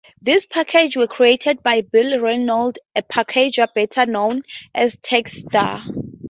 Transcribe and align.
These 0.19 0.47
packages 0.47 0.95
were 0.95 1.05
created 1.05 1.61
by 1.61 1.81
Bill 1.81 2.19
Reynolds, 2.21 2.79
a 2.95 3.03
packager 3.03 3.71
better 3.71 4.07
known 4.07 4.41
as 4.73 4.95
"Texstar". 4.95 5.83